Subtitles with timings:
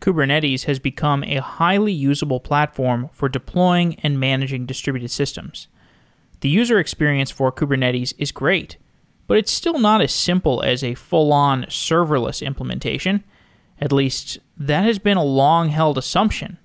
[0.00, 5.68] Kubernetes has become a highly usable platform for deploying and managing distributed systems.
[6.40, 8.78] The user experience for Kubernetes is great,
[9.26, 13.22] but it's still not as simple as a full on serverless implementation.
[13.78, 16.58] At least, that has been a long held assumption.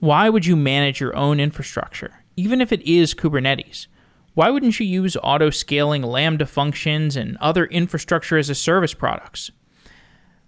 [0.00, 3.86] Why would you manage your own infrastructure, even if it is Kubernetes?
[4.34, 9.50] Why wouldn't you use auto scaling Lambda functions and other infrastructure as a service products?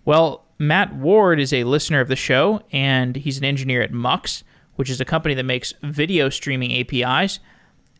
[0.04, 4.42] Well, Matt Ward is a listener of the show, and he's an engineer at Mux,
[4.74, 7.38] which is a company that makes video streaming APIs.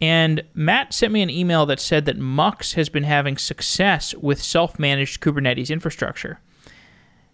[0.00, 4.42] And Matt sent me an email that said that Mux has been having success with
[4.42, 6.40] self managed Kubernetes infrastructure,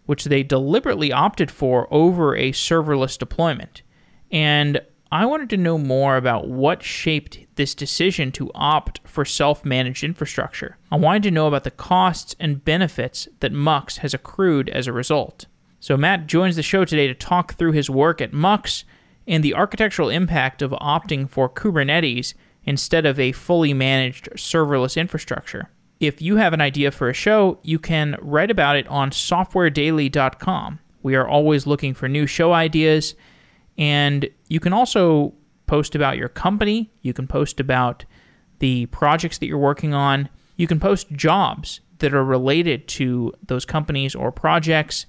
[0.07, 3.83] which they deliberately opted for over a serverless deployment.
[4.31, 4.81] And
[5.13, 10.03] I wanted to know more about what shaped this decision to opt for self managed
[10.03, 10.77] infrastructure.
[10.91, 14.93] I wanted to know about the costs and benefits that Mux has accrued as a
[14.93, 15.47] result.
[15.79, 18.85] So, Matt joins the show today to talk through his work at Mux
[19.27, 25.71] and the architectural impact of opting for Kubernetes instead of a fully managed serverless infrastructure.
[26.01, 30.81] If you have an idea for a show, you can write about it on softwaredaily.com.
[31.03, 33.15] We are always looking for new show ideas,
[33.79, 35.35] and you can also
[35.67, 38.05] post about your company, you can post about
[38.59, 43.65] the projects that you're working on, you can post jobs that are related to those
[43.65, 45.07] companies or projects,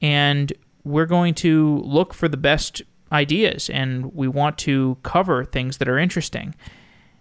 [0.00, 0.52] and
[0.84, 2.82] we're going to look for the best
[3.12, 6.54] ideas and we want to cover things that are interesting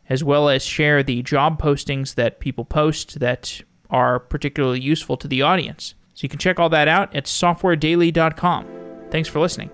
[0.10, 5.28] as well as share the job postings that people post that are particularly useful to
[5.28, 5.96] the audience.
[6.14, 8.68] So you can check all that out at softwaredaily.com.
[9.10, 9.70] Thanks for listening.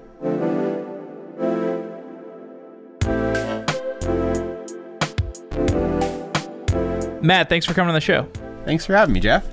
[7.22, 8.28] Matt, thanks for coming on the show.
[8.66, 9.46] Thanks for having me, Jeff.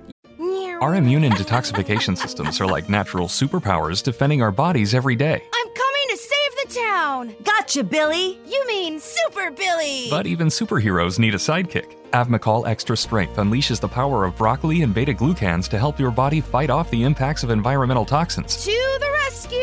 [0.80, 5.42] Our immune and detoxification systems are like natural superpowers defending our bodies every day.
[5.54, 7.34] I'm coming to save the town!
[7.42, 8.38] Gotcha, Billy!
[8.46, 10.08] You mean Super Billy!
[10.10, 11.96] But even superheroes need a sidekick.
[12.10, 16.42] Avmacol Extra Strength unleashes the power of broccoli and beta glucans to help your body
[16.42, 18.62] fight off the impacts of environmental toxins.
[18.64, 19.58] To the rescue!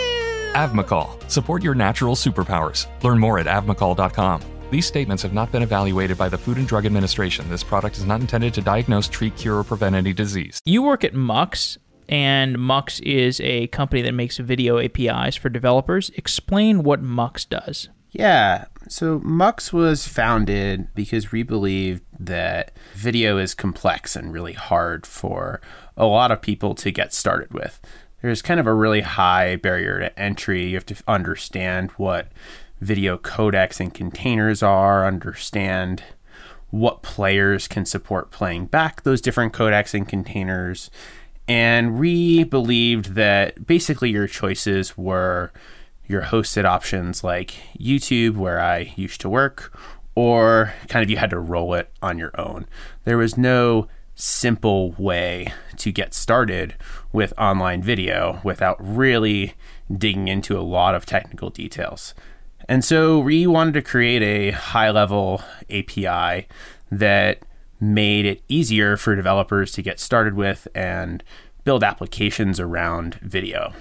[0.54, 1.30] Avmacol.
[1.30, 2.88] Support your natural superpowers.
[3.04, 4.42] Learn more at avmacol.com.
[4.72, 7.50] These statements have not been evaluated by the Food and Drug Administration.
[7.50, 10.62] This product is not intended to diagnose, treat, cure, or prevent any disease.
[10.64, 11.78] You work at Mux,
[12.08, 16.10] and Mux is a company that makes video APIs for developers.
[16.16, 17.90] Explain what Mux does.
[18.12, 18.66] Yeah.
[18.88, 25.60] So Mux was founded because we believed that video is complex and really hard for
[25.98, 27.82] a lot of people to get started with.
[28.22, 30.68] There's kind of a really high barrier to entry.
[30.68, 32.32] You have to understand what
[32.82, 36.04] video codecs and containers are, understand
[36.72, 40.90] what players can support playing back those different codecs and containers.
[41.48, 45.52] And we believed that basically your choices were
[46.08, 49.78] your hosted options like YouTube, where I used to work,
[50.16, 52.68] or kind of you had to roll it on your own.
[53.06, 56.76] There was no simple way to get started
[57.12, 59.54] with online video without really
[59.92, 62.14] digging into a lot of technical details.
[62.72, 66.48] And so we wanted to create a high level API
[66.90, 67.40] that
[67.82, 71.22] made it easier for developers to get started with and
[71.66, 73.74] build applications around video.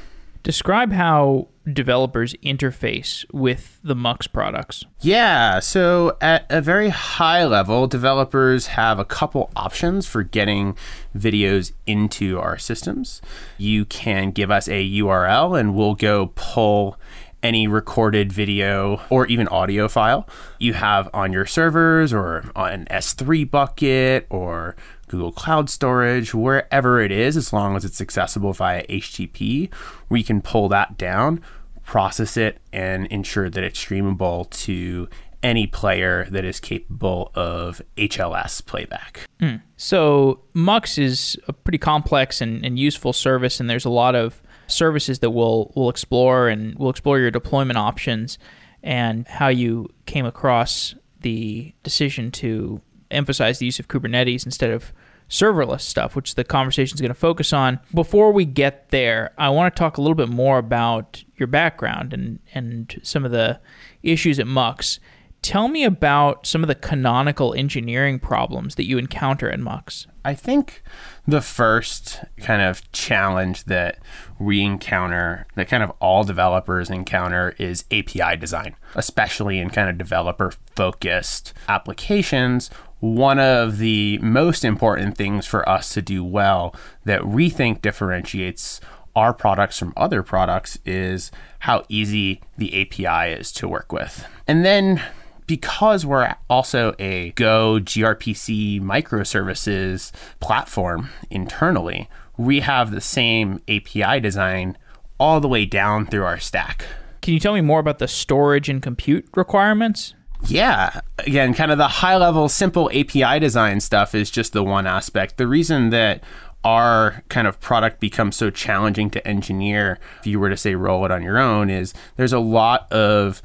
[0.43, 4.85] Describe how developers interface with the Mux products.
[5.01, 10.77] Yeah, so at a very high level, developers have a couple options for getting
[11.17, 13.23] videos into our systems.
[13.57, 16.99] You can give us a URL and we'll go pull
[17.43, 20.29] any recorded video or even audio file
[20.59, 24.77] you have on your servers or on an S3 bucket or
[25.11, 29.69] Google Cloud Storage, wherever it is, as long as it's accessible via HTTP,
[30.09, 31.41] we can pull that down,
[31.85, 35.09] process it, and ensure that it's streamable to
[35.43, 39.27] any player that is capable of HLS playback.
[39.41, 39.63] Mm.
[39.77, 44.41] So, Mux is a pretty complex and, and useful service, and there's a lot of
[44.73, 48.39] services that we'll we'll explore and we'll explore your deployment options
[48.83, 52.81] and how you came across the decision to
[53.11, 54.93] emphasize the use of Kubernetes instead of
[55.29, 57.79] serverless stuff, which the conversation is going to focus on.
[57.95, 62.13] Before we get there, I want to talk a little bit more about your background
[62.13, 63.61] and and some of the
[64.03, 64.99] issues at Mux.
[65.43, 70.07] Tell me about some of the canonical engineering problems that you encounter in Mux.
[70.23, 70.83] I think
[71.27, 73.99] the first kind of challenge that
[74.39, 79.97] we encounter, that kind of all developers encounter, is API design, especially in kind of
[79.97, 82.69] developer focused applications.
[82.99, 86.75] One of the most important things for us to do well
[87.07, 88.79] that we think differentiates
[89.17, 94.27] our products from other products is how easy the API is to work with.
[94.47, 95.03] And then
[95.51, 104.79] because we're also a Go gRPC microservices platform internally, we have the same API design
[105.19, 106.87] all the way down through our stack.
[107.21, 110.15] Can you tell me more about the storage and compute requirements?
[110.47, 111.01] Yeah.
[111.19, 115.37] Again, kind of the high level, simple API design stuff is just the one aspect.
[115.37, 116.23] The reason that
[116.63, 121.05] our kind of product becomes so challenging to engineer, if you were to say roll
[121.07, 123.43] it on your own, is there's a lot of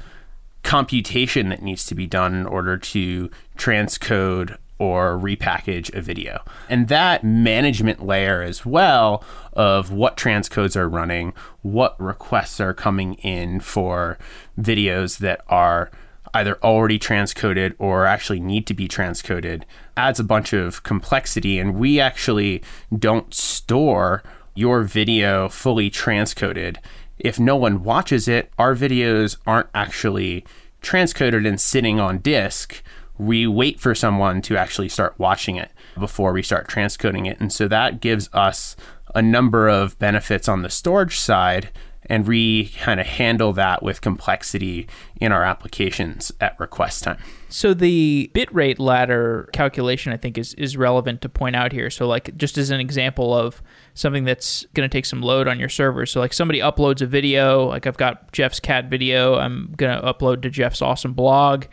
[0.66, 6.42] computation that needs to be done in order to transcode or repackage a video.
[6.68, 9.22] And that management layer as well
[9.52, 14.18] of what transcodes are running, what requests are coming in for
[14.58, 15.92] videos that are
[16.34, 19.62] either already transcoded or actually need to be transcoded
[19.96, 21.60] adds a bunch of complexity.
[21.60, 22.60] And we actually
[22.92, 24.24] don't store
[24.56, 26.78] your video fully transcoded
[27.18, 30.44] if no one watches it, our videos aren't actually
[30.82, 32.82] transcoded and sitting on disk.
[33.18, 37.40] We wait for someone to actually start watching it before we start transcoding it.
[37.40, 38.76] And so that gives us
[39.14, 41.70] a number of benefits on the storage side
[42.08, 44.88] and re kind of handle that with complexity
[45.20, 47.18] in our applications at request time.
[47.48, 51.90] So the bitrate ladder calculation I think is is relevant to point out here.
[51.90, 53.62] So like just as an example of
[53.94, 56.06] something that's going to take some load on your server.
[56.06, 60.06] So like somebody uploads a video, like I've got Jeff's cat video, I'm going to
[60.06, 61.64] upload to Jeff's awesome blog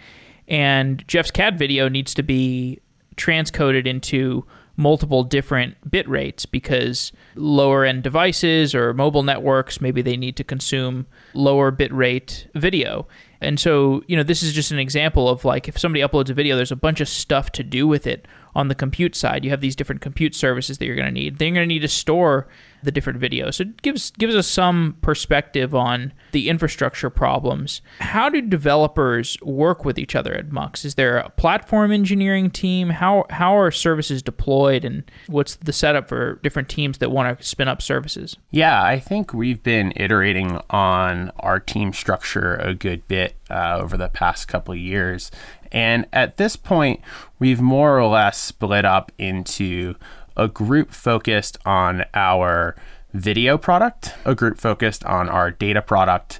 [0.48, 2.80] and Jeff's cat video needs to be
[3.16, 10.18] transcoded into multiple different bit rates because lower end devices or mobile networks maybe they
[10.18, 13.08] need to consume lower bit rate video.
[13.40, 16.34] And so you know this is just an example of like if somebody uploads a
[16.34, 19.50] video there's a bunch of stuff to do with it on the compute side you
[19.50, 21.82] have these different compute services that you're going to need then you're going to need
[21.82, 22.48] to store
[22.84, 23.56] the different videos.
[23.56, 27.82] So it gives gives us some perspective on the infrastructure problems.
[28.00, 30.86] How do developers work with each other at Mux?
[30.86, 32.90] Is there a platform engineering team?
[32.90, 37.44] How how are services deployed and what's the setup for different teams that want to
[37.44, 38.38] spin up services?
[38.52, 43.98] Yeah, I think we've been iterating on our team structure a good bit uh, over
[43.98, 45.32] the past couple of years.
[45.74, 47.02] And at this point,
[47.40, 49.96] we've more or less split up into
[50.38, 52.76] a group focused on our
[53.14, 56.40] video product, a group focused on our data product,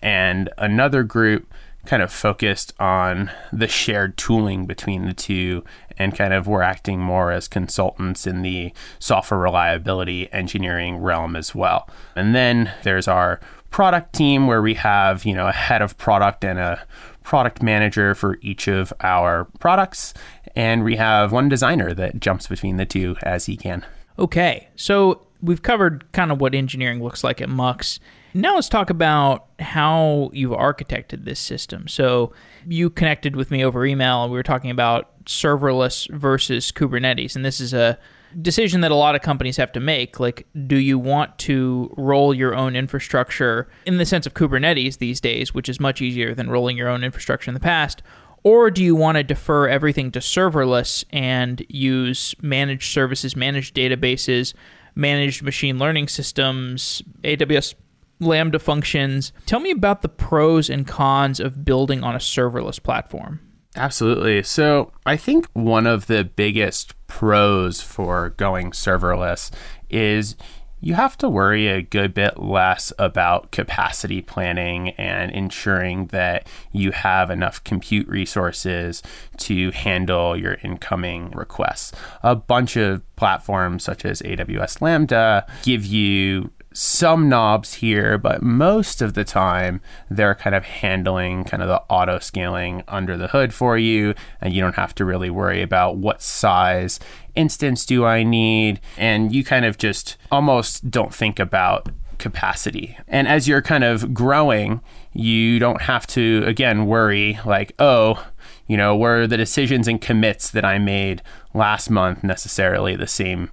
[0.00, 1.52] and another group
[1.86, 5.64] kind of focused on the shared tooling between the two
[5.98, 11.54] and kind of we're acting more as consultants in the software reliability engineering realm as
[11.54, 11.88] well.
[12.14, 13.40] And then there's our
[13.70, 16.84] product team where we have, you know, a head of product and a
[17.30, 20.12] product manager for each of our products
[20.56, 23.86] and we have one designer that jumps between the two as he can.
[24.18, 28.00] Okay, so we've covered kind of what engineering looks like at Mux.
[28.34, 31.86] Now let's talk about how you've architected this system.
[31.86, 32.32] So
[32.66, 37.44] you connected with me over email, and we were talking about serverless versus Kubernetes, and
[37.44, 37.96] this is a
[38.40, 40.20] decision that a lot of companies have to make.
[40.20, 45.20] Like, do you want to roll your own infrastructure in the sense of Kubernetes these
[45.20, 48.02] days, which is much easier than rolling your own infrastructure in the past?
[48.42, 54.54] Or do you want to defer everything to serverless and use managed services, managed databases,
[54.94, 57.74] managed machine learning systems, AWS
[58.18, 59.32] Lambda functions?
[59.46, 63.40] Tell me about the pros and cons of building on a serverless platform.
[63.76, 64.42] Absolutely.
[64.42, 69.50] So, I think one of the biggest pros for going serverless
[69.90, 70.36] is
[70.80, 76.92] you have to worry a good bit less about capacity planning and ensuring that you
[76.92, 79.02] have enough compute resources
[79.36, 81.92] to handle your incoming requests.
[82.22, 89.02] A bunch of platforms such as AWS Lambda give you some knobs here, but most
[89.02, 93.52] of the time they're kind of handling kind of the auto scaling under the hood
[93.52, 97.00] for you, and you don't have to really worry about what size
[97.34, 102.96] instance do I need, and you kind of just almost don't think about capacity.
[103.08, 104.80] And as you're kind of growing,
[105.12, 108.24] you don't have to again worry like, oh,
[108.68, 111.22] you know, were the decisions and commits that I made
[111.52, 113.50] last month necessarily the same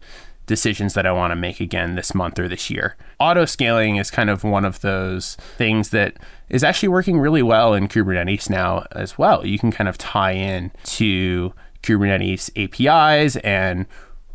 [0.48, 2.96] decisions that I want to make again this month or this year.
[3.20, 6.18] Auto scaling is kind of one of those things that
[6.50, 9.46] is actually working really well in Kubernetes now as well.
[9.46, 13.86] You can kind of tie in to Kubernetes APIs and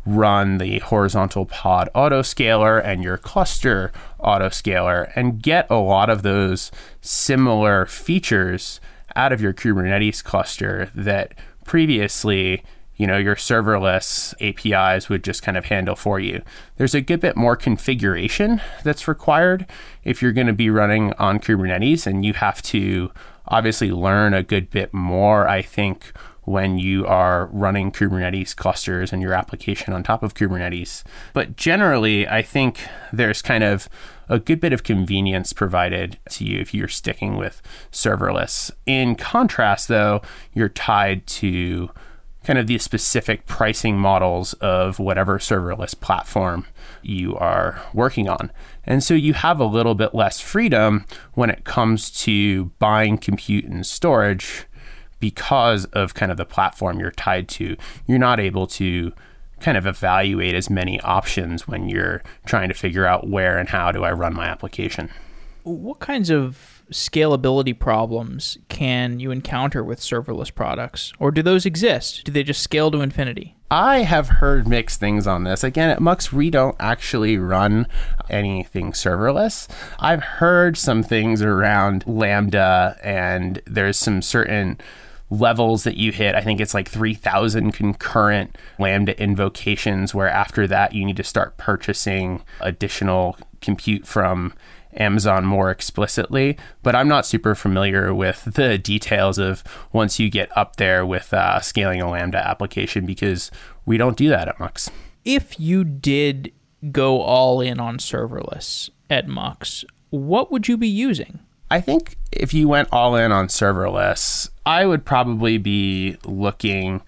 [0.05, 6.71] run the horizontal pod autoscaler and your cluster autoscaler and get a lot of those
[7.01, 8.79] similar features
[9.15, 12.63] out of your Kubernetes cluster that previously
[12.95, 16.41] you know, your serverless APIs would just kind of handle for you.
[16.77, 19.65] There's a good bit more configuration that's required
[20.03, 23.11] if you're going to be running on Kubernetes, and you have to
[23.47, 29.21] obviously learn a good bit more, I think, when you are running Kubernetes clusters and
[29.21, 31.03] your application on top of Kubernetes.
[31.31, 33.87] But generally, I think there's kind of
[34.29, 38.71] a good bit of convenience provided to you if you're sticking with serverless.
[38.85, 40.21] In contrast, though,
[40.53, 41.89] you're tied to
[42.43, 46.65] kind of the specific pricing models of whatever serverless platform
[47.01, 48.51] you are working on.
[48.83, 53.65] And so you have a little bit less freedom when it comes to buying compute
[53.65, 54.65] and storage
[55.19, 57.77] because of kind of the platform you're tied to.
[58.07, 59.13] You're not able to
[59.61, 63.93] kind of evaluate as many options when you're trying to figure out where and how
[63.93, 65.09] do I run my application.
[65.63, 71.13] What kinds of scalability problems can you encounter with serverless products?
[71.19, 72.23] Or do those exist?
[72.23, 73.55] Do they just scale to infinity?
[73.69, 75.63] I have heard mixed things on this.
[75.63, 77.87] Again, at Mux, we don't actually run
[78.29, 79.67] anything serverless.
[79.99, 84.79] I've heard some things around Lambda, and there's some certain
[85.31, 86.35] levels that you hit.
[86.35, 91.57] I think it's like 3,000 concurrent Lambda invocations, where after that, you need to start
[91.57, 94.53] purchasing additional compute from
[94.95, 96.57] Amazon more explicitly.
[96.81, 101.33] But I'm not super familiar with the details of once you get up there with
[101.33, 103.51] uh, scaling a Lambda application because
[103.85, 104.89] we don't do that at Mux.
[105.25, 106.51] If you did
[106.91, 111.39] go all in on serverless at Mux, what would you be using?
[111.71, 117.01] I think if you went all in on serverless, I would probably be looking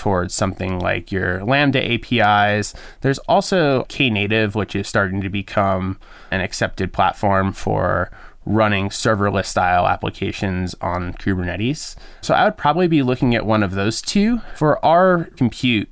[0.00, 2.72] towards something like your Lambda APIs.
[3.02, 5.98] There's also Knative, which is starting to become
[6.30, 8.10] an accepted platform for
[8.46, 11.96] running serverless style applications on Kubernetes.
[12.22, 14.38] So I would probably be looking at one of those two.
[14.56, 15.90] For our compute,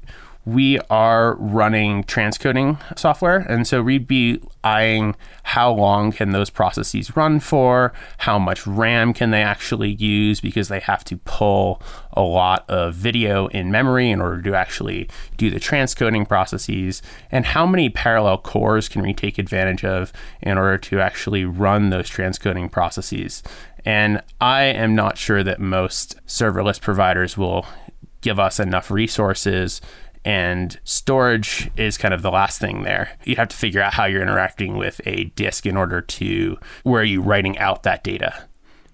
[0.49, 3.41] we are running transcoding software.
[3.41, 9.13] And so we'd be eyeing how long can those processes run for, how much RAM
[9.13, 11.83] can they actually use because they have to pull
[12.15, 17.45] a lot of video in memory in order to actually do the transcoding processes, and
[17.45, 22.09] how many parallel cores can we take advantage of in order to actually run those
[22.11, 23.43] transcoding processes.
[23.85, 27.67] And I am not sure that most serverless providers will
[28.21, 29.81] give us enough resources
[30.29, 33.17] and storage is kind of the last thing there.
[33.25, 37.01] You have to figure out how you're interacting with a disk in order to where
[37.01, 38.35] are you writing out that data.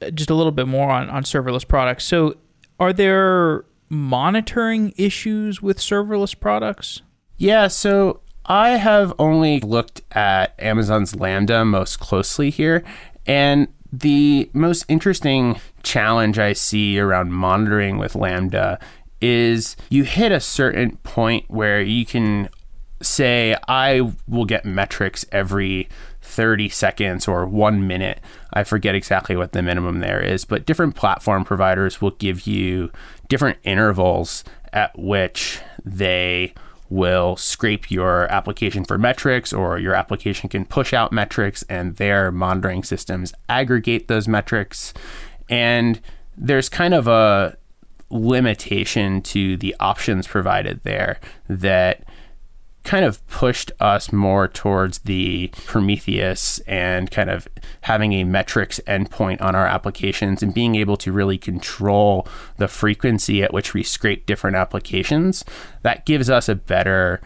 [0.01, 2.05] Uh, just a little bit more on, on serverless products.
[2.05, 2.37] So,
[2.79, 7.03] are there monitoring issues with serverless products?
[7.37, 12.85] Yeah, so I have only looked at Amazon's Lambda most closely here.
[13.27, 18.79] And the most interesting challenge I see around monitoring with Lambda
[19.25, 22.51] is you hit a certain point where you can
[23.01, 25.89] say, I will get metrics every
[26.21, 28.21] 30 seconds or one minute.
[28.53, 32.93] I forget exactly what the minimum there is, but different platform providers will give you
[33.29, 36.53] different intervals at which they
[36.91, 42.31] will scrape your application for metrics or your application can push out metrics and their
[42.31, 44.93] monitoring systems aggregate those metrics.
[45.49, 45.99] And
[46.37, 47.57] there's kind of a
[48.15, 51.19] limitation to the options provided there
[51.49, 52.05] that
[52.85, 57.49] kind of pushed us more towards the Prometheus and kind of
[57.81, 62.29] having a metrics endpoint on our applications and being able to really control
[62.59, 65.45] the frequency at which we scrape different applications.
[65.83, 67.23] That gives us a better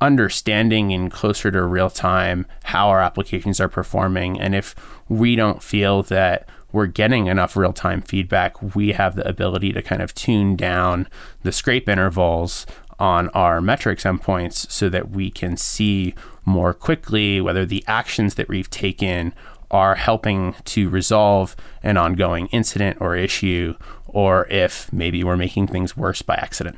[0.00, 4.40] understanding and closer to real time how our applications are performing.
[4.40, 4.74] And if
[5.08, 9.82] we don't feel that we're getting enough real time feedback, we have the ability to
[9.82, 11.08] kind of tune down
[11.42, 12.66] the scrape intervals
[12.98, 18.48] on our metrics endpoints so that we can see more quickly whether the actions that
[18.48, 19.32] we've taken
[19.70, 23.74] are helping to resolve an ongoing incident or issue,
[24.06, 26.76] or if maybe we're making things worse by accident.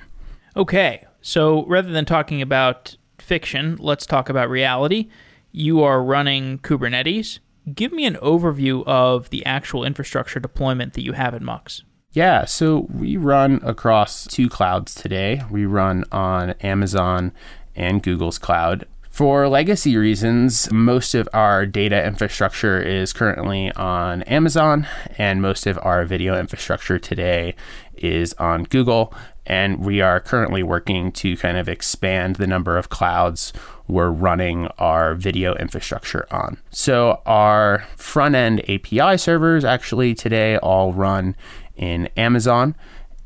[0.56, 5.08] Okay, so rather than talking about fiction, let's talk about reality.
[5.50, 7.38] You are running Kubernetes
[7.74, 11.82] give me an overview of the actual infrastructure deployment that you have in Mux.
[12.12, 15.42] Yeah, so we run across two clouds today.
[15.50, 17.32] We run on Amazon
[17.74, 18.86] and Google's cloud.
[19.12, 24.86] For legacy reasons, most of our data infrastructure is currently on Amazon,
[25.18, 27.54] and most of our video infrastructure today
[27.94, 29.14] is on Google.
[29.46, 33.52] And we are currently working to kind of expand the number of clouds
[33.88, 36.58] we're running our video infrastructure on.
[36.70, 41.34] So our front end API servers actually today all run
[41.76, 42.74] in Amazon.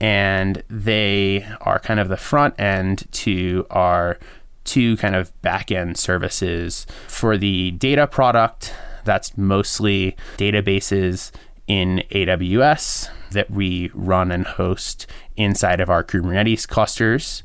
[0.00, 4.18] and they are kind of the front end to our
[4.64, 6.87] two kind of back end services.
[7.08, 11.30] For the data product, that's mostly databases
[11.66, 15.06] in AWS that we run and host
[15.37, 17.42] inside of our Kubernetes clusters.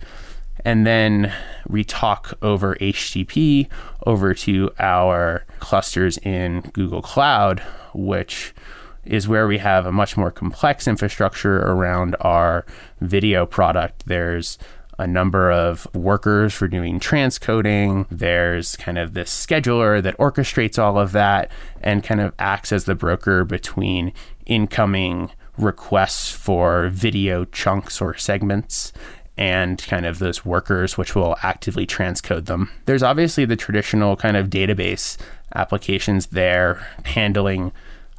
[0.64, 1.34] And then
[1.68, 3.68] we talk over HTTP
[4.06, 7.62] over to our clusters in Google Cloud,
[7.94, 8.54] which
[9.04, 12.66] is where we have a much more complex infrastructure around our
[13.00, 14.06] video product.
[14.06, 14.60] There's
[15.02, 18.06] a number of workers for doing transcoding.
[18.12, 22.86] There's kind of this scheduler that orchestrates all of that and kind of acts as
[22.86, 24.14] the broker between
[24.46, 28.94] incoming requests for video chunks or segments
[29.38, 32.70] and kind of those workers which will actively transcode them.
[32.86, 35.18] There's obviously the traditional kind of database
[35.56, 37.72] applications there handling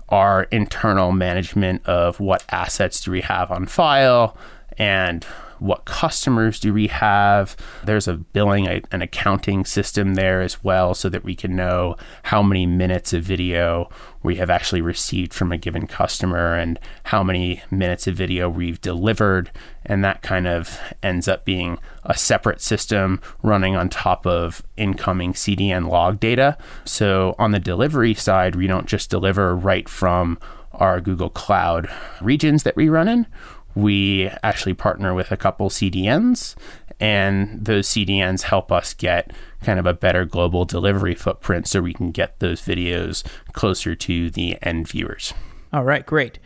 [0.09, 4.37] our internal management of what assets do we have on file
[4.79, 5.25] and
[5.63, 7.57] what customers do we have.
[7.85, 12.43] There's a billing, an accounting system there as well, so that we can know how
[12.43, 13.89] many minutes of video
[14.25, 18.81] we have actually received from a given customer and how many minutes of video we've
[18.81, 19.51] delivered.
[19.87, 25.33] And that kind of ends up being a separate system running on top of incoming
[25.33, 26.59] CDN log data.
[26.85, 30.39] So on the delivery side, we don't just deliver right from
[30.73, 31.89] our Google Cloud
[32.21, 33.27] regions that we run in
[33.75, 36.55] we actually partner with a couple CDNs,
[37.01, 41.95] and those CDNs help us get kind of a better global delivery footprint so we
[41.95, 45.33] can get those videos closer to the end viewers.
[45.73, 46.39] All right, great.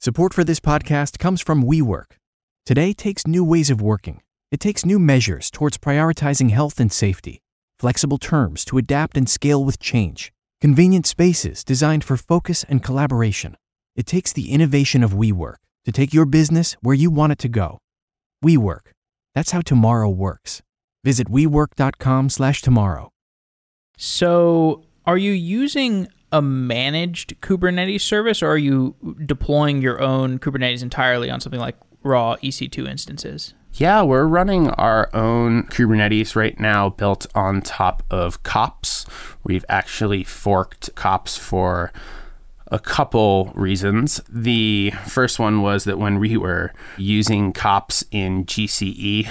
[0.00, 2.16] Support for this podcast comes from WeWork.
[2.66, 4.20] Today takes new ways of working.
[4.50, 7.40] It takes new measures towards prioritizing health and safety,
[7.78, 13.56] flexible terms to adapt and scale with change, convenient spaces designed for focus and collaboration.
[13.96, 17.48] It takes the innovation of WeWork to take your business where you want it to
[17.48, 17.78] go.
[18.44, 18.92] WeWork.
[19.34, 20.62] That's how tomorrow works.
[21.04, 23.10] Visit WeWork.com/tomorrow.
[23.96, 28.96] So, are you using a managed Kubernetes service, or are you
[29.26, 33.54] deploying your own Kubernetes entirely on something like raw EC2 instances?
[33.74, 39.06] Yeah, we're running our own Kubernetes right now built on top of kops.
[39.44, 41.92] We've actually forked kops for
[42.72, 44.20] a couple reasons.
[44.28, 49.28] The first one was that when we were using kops in GCE,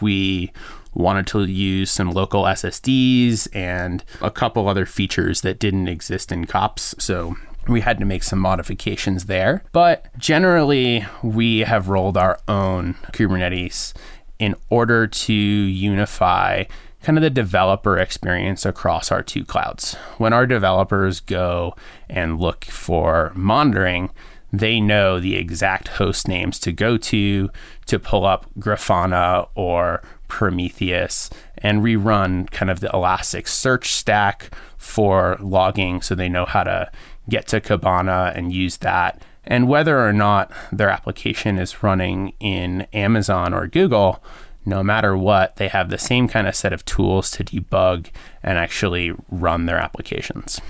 [0.00, 0.50] we
[0.94, 6.46] wanted to use some local SSDs and a couple other features that didn't exist in
[6.46, 6.94] kops.
[6.98, 7.36] So
[7.68, 9.62] we had to make some modifications there.
[9.72, 13.92] But generally, we have rolled our own Kubernetes
[14.38, 16.64] in order to unify
[17.02, 19.94] kind of the developer experience across our two clouds.
[20.18, 21.74] When our developers go
[22.08, 24.10] and look for monitoring,
[24.52, 27.50] they know the exact host names to go to
[27.86, 36.00] to pull up Grafana or Prometheus and rerun kind of the Elasticsearch stack for logging
[36.02, 36.90] so they know how to
[37.28, 39.22] get to Kibana and use that.
[39.44, 44.22] And whether or not their application is running in Amazon or Google,
[44.68, 48.08] no matter what, they have the same kind of set of tools to debug
[48.42, 50.60] and actually run their applications.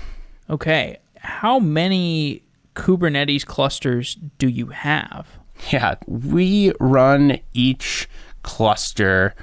[0.49, 0.97] Okay.
[1.17, 2.43] How many
[2.75, 5.27] Kubernetes clusters do you have?
[5.71, 8.07] Yeah, we run each
[8.41, 9.35] cluster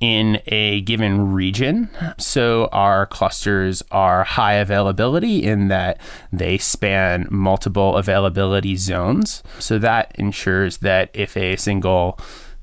[0.00, 1.90] in a given region.
[2.16, 6.00] So our clusters are high availability in that
[6.32, 9.42] they span multiple availability zones.
[9.58, 12.18] So that ensures that if a single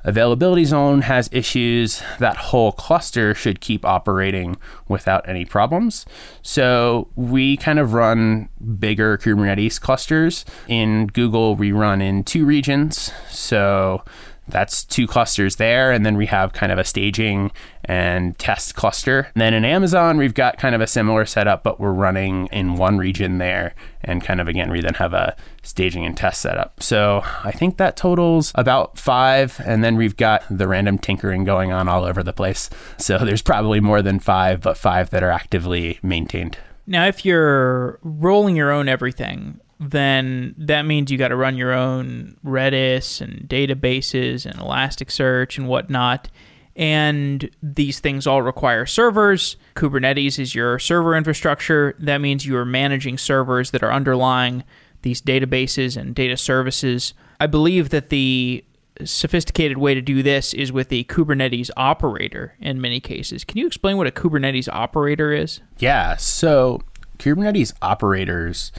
[0.07, 4.55] availability zone has issues, that whole cluster should keep operating
[4.87, 6.05] without any problems.
[6.41, 8.47] So we kind of run
[8.79, 10.45] bigger Kubernetes clusters.
[10.67, 13.11] In Google, we run in two regions.
[13.29, 14.03] So
[14.47, 15.91] that's two clusters there.
[15.91, 17.51] And then we have kind of a staging
[17.85, 19.29] and test cluster.
[19.33, 22.75] And then in Amazon, we've got kind of a similar setup, but we're running in
[22.75, 23.75] one region there.
[24.03, 26.81] And kind of again, we then have a staging and test setup.
[26.81, 29.59] So I think that totals about five.
[29.65, 32.69] And then we've got the random tinkering going on all over the place.
[32.97, 36.57] So there's probably more than five, but five that are actively maintained.
[36.89, 41.73] Now, if you're rolling your own everything, then that means you got to run your
[41.73, 46.29] own Redis and databases and Elasticsearch and whatnot.
[46.75, 49.57] And these things all require servers.
[49.75, 51.95] Kubernetes is your server infrastructure.
[51.99, 54.63] That means you are managing servers that are underlying
[55.01, 57.13] these databases and data services.
[57.39, 58.63] I believe that the
[59.05, 63.43] sophisticated way to do this is with a Kubernetes operator in many cases.
[63.43, 65.61] Can you explain what a Kubernetes operator is?
[65.77, 66.15] Yeah.
[66.15, 66.81] So,
[67.19, 68.71] Kubernetes operators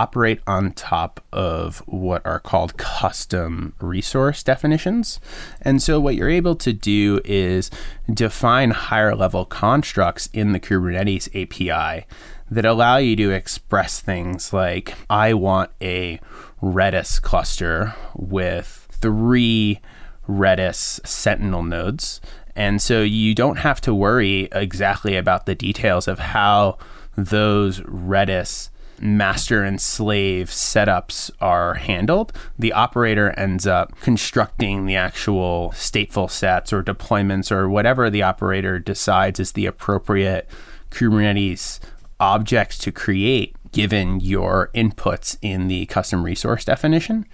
[0.00, 5.20] operate on top of what are called custom resource definitions.
[5.60, 7.70] And so, what you're able to do is
[8.12, 12.06] define higher level constructs in the Kubernetes API
[12.50, 16.18] that allow you to express things like I want a
[16.62, 19.80] Redis cluster with three
[20.26, 22.22] Redis Sentinel nodes.
[22.56, 26.78] And so you don't have to worry exactly about the details of how
[27.16, 32.32] those Redis master and slave setups are handled.
[32.58, 38.78] The operator ends up constructing the actual stateful sets or deployments or whatever the operator
[38.78, 40.48] decides is the appropriate
[40.90, 41.80] Kubernetes
[42.18, 47.26] objects to create given your inputs in the custom resource definition.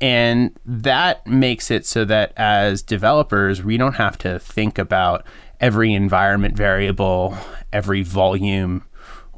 [0.00, 5.24] And that makes it so that as developers, we don't have to think about
[5.58, 7.36] every environment variable,
[7.72, 8.84] every volume,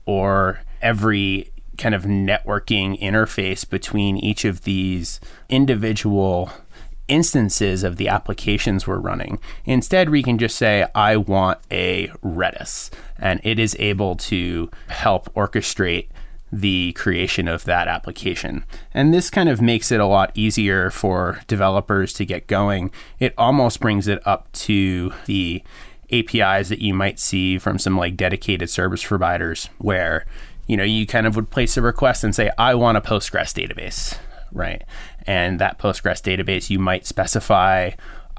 [0.04, 6.50] or every kind of networking interface between each of these individual
[7.08, 9.38] instances of the applications we're running.
[9.64, 15.32] Instead, we can just say, I want a Redis, and it is able to help
[15.34, 16.08] orchestrate
[16.52, 18.64] the creation of that application.
[18.94, 22.90] And this kind of makes it a lot easier for developers to get going.
[23.18, 25.62] It almost brings it up to the
[26.10, 30.24] APIs that you might see from some like dedicated service providers where
[30.68, 33.52] you know you kind of would place a request and say I want a Postgres
[33.52, 34.16] database,
[34.52, 34.84] right?
[35.26, 37.90] And that Postgres database you might specify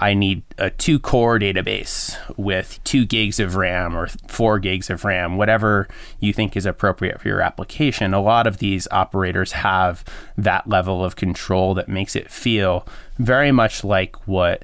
[0.02, 5.04] I need a two core database with two gigs of RAM or four gigs of
[5.04, 5.90] RAM, whatever
[6.22, 8.14] you think is appropriate for your application.
[8.14, 10.06] A lot of these operators have
[10.38, 12.88] that level of control that makes it feel
[13.18, 14.64] very much like what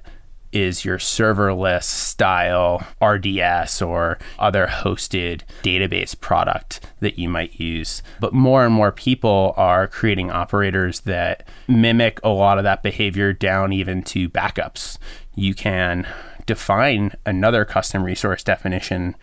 [0.55, 8.01] is your serverless style RDS or other hosted database product that you might use.
[8.19, 13.33] But more and more people are creating operators that mimic a lot of that behavior
[13.33, 14.97] down even to backups
[15.35, 16.07] you can
[16.45, 19.15] define another custom resource definition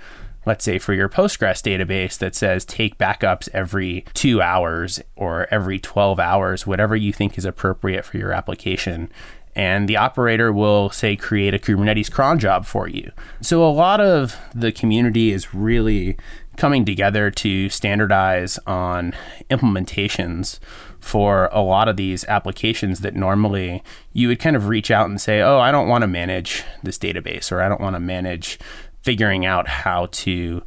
[0.45, 5.79] let's say for your Postgres database that says take backups every two hours or every
[5.79, 9.09] 12 hours, whatever you think is appropriate for your application.
[9.55, 13.11] And the operator will say create a Kubernetes cron job for you.
[13.43, 16.17] So a lot of the community is really
[16.57, 19.15] coming together to standardize on
[19.51, 20.59] implementations
[21.01, 25.21] for a lot of these applications that normally you would kind of reach out and
[25.21, 28.59] say, oh, I don't want to manage this database or I don't want to manage
[29.03, 30.63] figuring out how to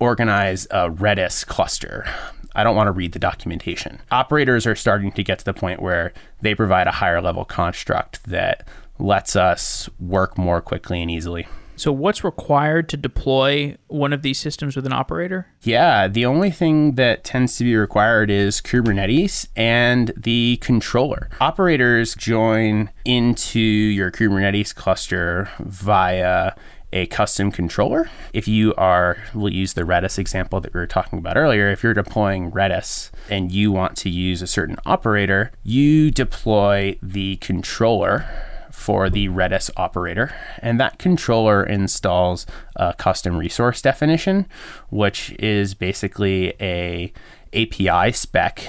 [0.00, 2.04] organize a Redis cluster.
[2.54, 4.00] I don't want to read the documentation.
[4.10, 8.24] Operators are starting to get to the point where they provide a higher level construct
[8.24, 8.66] that
[8.98, 11.46] lets us work more quickly and easily.
[11.74, 15.48] So, what's required to deploy one of these systems with an operator?
[15.62, 21.30] Yeah, the only thing that tends to be required is Kubernetes and the controller.
[21.40, 26.52] Operators join into your Kubernetes cluster via
[26.92, 28.10] a custom controller.
[28.32, 31.70] If you are, we'll use the Redis example that we were talking about earlier.
[31.70, 37.36] If you're deploying Redis and you want to use a certain operator, you deploy the
[37.36, 38.26] controller
[38.70, 44.46] for the Redis operator, and that controller installs a custom resource definition,
[44.90, 47.12] which is basically a
[47.54, 48.66] API spec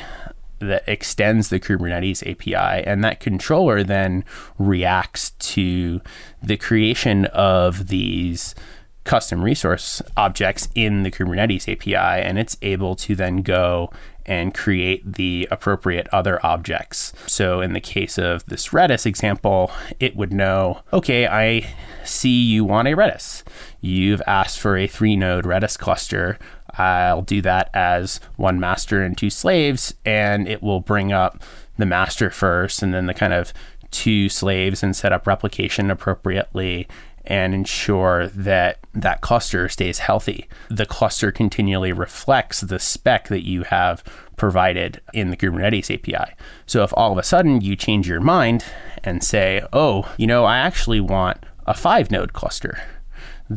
[0.67, 4.23] that extends the Kubernetes API, and that controller then
[4.57, 6.01] reacts to
[6.41, 8.55] the creation of these
[9.03, 13.91] custom resource objects in the Kubernetes API, and it's able to then go
[14.25, 17.11] and create the appropriate other objects.
[17.27, 21.73] So, in the case of this Redis example, it would know okay, I
[22.05, 23.43] see you want a Redis.
[23.81, 26.37] You've asked for a three node Redis cluster.
[26.73, 31.43] I'll do that as one master and two slaves, and it will bring up
[31.77, 33.53] the master first and then the kind of
[33.91, 36.87] two slaves and set up replication appropriately
[37.25, 40.47] and ensure that that cluster stays healthy.
[40.69, 44.03] The cluster continually reflects the spec that you have
[44.35, 46.33] provided in the Kubernetes API.
[46.65, 48.65] So if all of a sudden you change your mind
[49.03, 52.81] and say, oh, you know, I actually want a five node cluster,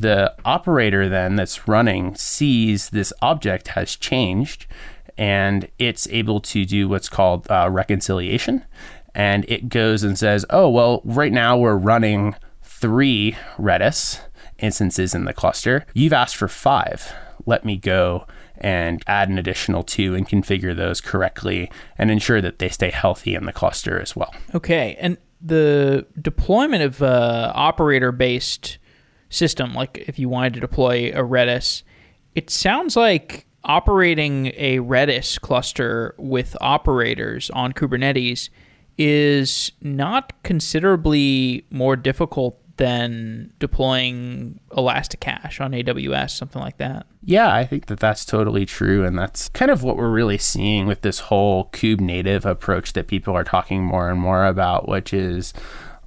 [0.00, 4.66] the operator then that's running sees this object has changed
[5.18, 8.64] and it's able to do what's called uh, reconciliation.
[9.14, 14.20] And it goes and says, oh, well, right now we're running three Redis
[14.58, 15.86] instances in the cluster.
[15.94, 17.14] You've asked for five.
[17.46, 18.26] Let me go
[18.58, 23.34] and add an additional two and configure those correctly and ensure that they stay healthy
[23.34, 24.34] in the cluster as well.
[24.54, 24.96] Okay.
[25.00, 28.78] And the deployment of uh, operator based
[29.28, 31.82] system, like if you wanted to deploy a Redis,
[32.34, 38.48] it sounds like operating a Redis cluster with operators on Kubernetes
[38.98, 47.06] is not considerably more difficult than deploying Elasticache on AWS, something like that.
[47.22, 49.04] Yeah, I think that that's totally true.
[49.04, 53.06] And that's kind of what we're really seeing with this whole Kube native approach that
[53.06, 55.54] people are talking more and more about, which is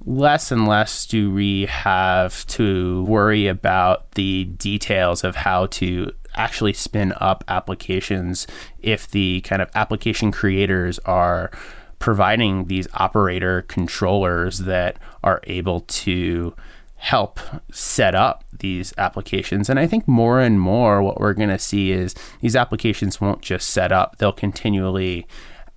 [0.04, 6.72] less and less do we have to worry about the details of how to actually
[6.72, 8.46] spin up applications
[8.80, 11.50] if the kind of application creators are
[11.98, 16.54] providing these operator controllers that are able to
[16.96, 17.40] help
[17.72, 19.68] set up these applications.
[19.70, 23.42] And I think more and more what we're going to see is these applications won't
[23.42, 25.26] just set up, they'll continually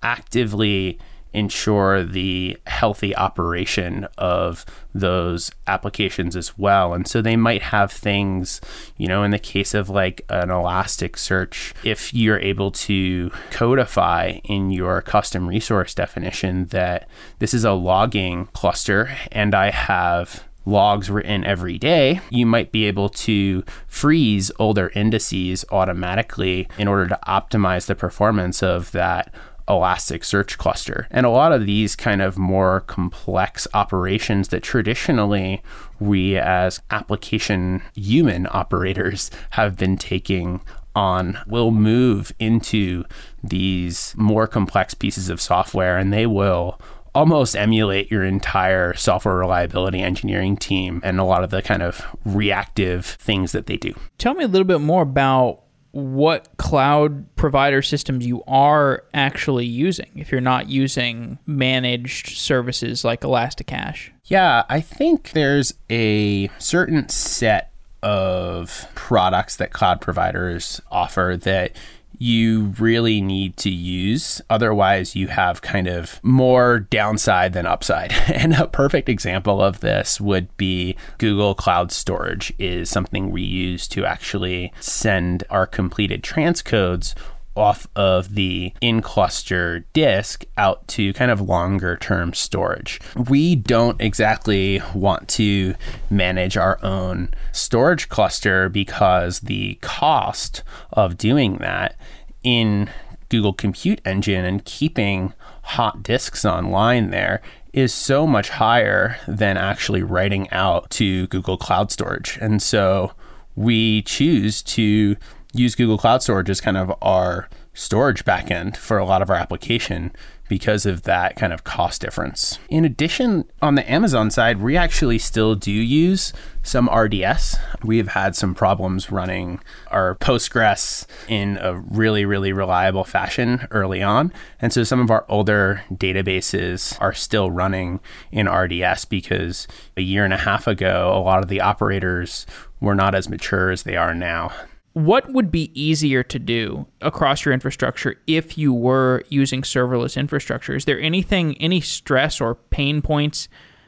[0.01, 0.99] actively
[1.33, 6.93] ensure the healthy operation of those applications as well.
[6.93, 8.61] And so they might have things,
[8.97, 14.71] you know, in the case of like an Elasticsearch, if you're able to codify in
[14.71, 17.07] your custom resource definition that
[17.39, 22.85] this is a logging cluster and I have logs written every day, you might be
[22.85, 29.33] able to freeze older indices automatically in order to optimize the performance of that
[29.67, 31.07] Elasticsearch cluster.
[31.11, 35.61] And a lot of these kind of more complex operations that traditionally
[35.99, 40.61] we as application human operators have been taking
[40.95, 43.03] on will move into
[43.43, 46.79] these more complex pieces of software and they will
[47.15, 52.05] almost emulate your entire software reliability engineering team and a lot of the kind of
[52.25, 53.93] reactive things that they do.
[54.17, 55.61] Tell me a little bit more about
[55.93, 63.23] what cloud provider systems you are actually using if you're not using managed services like
[63.23, 64.11] Elasticache.
[64.25, 71.75] Yeah, I think there's a certain set of products that cloud providers offer that
[72.23, 74.41] you really need to use.
[74.49, 78.13] Otherwise, you have kind of more downside than upside.
[78.33, 83.87] And a perfect example of this would be Google Cloud Storage is something we use
[83.89, 87.13] to actually send our completed transcodes
[87.55, 92.99] off of the in cluster disk out to kind of longer term storage.
[93.29, 95.75] We don't exactly want to
[96.09, 101.95] manage our own storage cluster because the cost of doing that
[102.43, 102.89] in
[103.29, 107.41] Google Compute Engine and keeping hot disks online there
[107.73, 112.37] is so much higher than actually writing out to Google Cloud Storage.
[112.39, 113.13] And so
[113.55, 115.15] we choose to
[115.53, 119.35] use Google Cloud Storage as kind of our storage backend for a lot of our
[119.35, 120.11] application
[120.49, 122.59] because of that kind of cost difference.
[122.69, 127.57] In addition, on the Amazon side, we actually still do use some RDS.
[127.83, 134.03] We have had some problems running our Postgres in a really, really reliable fashion early
[134.03, 134.31] on.
[134.59, 137.99] And so some of our older databases are still running
[138.31, 142.45] in RDS because a year and a half ago, a lot of the operators
[142.79, 144.51] were not as mature as they are now
[144.93, 150.75] what would be easier to do across your infrastructure if you were using serverless infrastructure?
[150.75, 153.47] Is there anything, any stress or pain points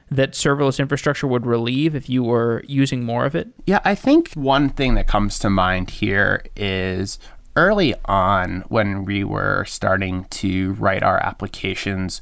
[0.10, 3.50] that serverless infrastructure would relieve if you were using more of it?
[3.66, 7.20] Yeah, I think one thing that comes to mind here is
[7.56, 12.20] early on when we were starting to write our applications,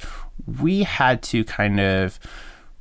[0.61, 2.19] we had to kind of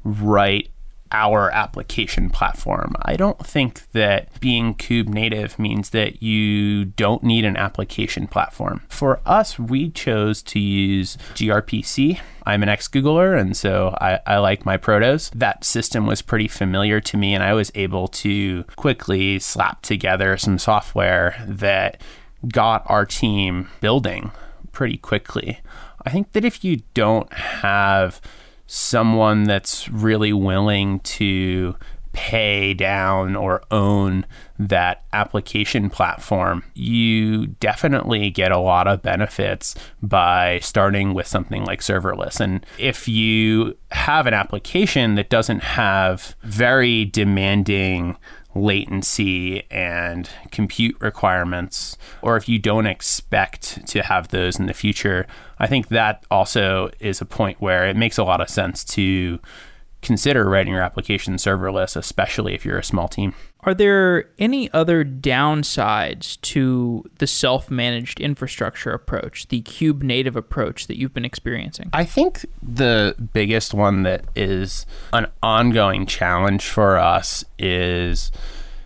[0.05, 0.69] write
[1.13, 2.95] our application platform.
[3.03, 8.81] I don't think that being Kube native means that you don't need an application platform.
[8.89, 12.21] For us, we chose to use gRPC.
[12.45, 15.31] I'm an ex Googler, and so I, I like my protos.
[15.33, 20.37] That system was pretty familiar to me, and I was able to quickly slap together
[20.37, 22.01] some software that
[22.49, 24.33] got our team building
[24.73, 25.61] pretty quickly.
[26.05, 28.21] I think that if you don't have
[28.67, 31.75] someone that's really willing to
[32.13, 34.27] pay down or own
[34.59, 41.81] that application platform, you definitely get a lot of benefits by starting with something like
[41.81, 42.39] serverless.
[42.39, 48.17] And if you have an application that doesn't have very demanding
[48.55, 55.27] latency and compute requirements, or if you don't expect to have those in the future,
[55.59, 59.41] I think that also is a point where it makes a lot of sense to
[60.03, 63.35] consider writing your application serverless, especially if you're a small team.
[63.61, 70.89] Are there any other downsides to the self managed infrastructure approach, the Kube native approach
[70.89, 71.89] that you've been experiencing?
[71.93, 78.33] I think the biggest one that is an ongoing challenge for us is